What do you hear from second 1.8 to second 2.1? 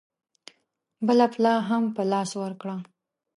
په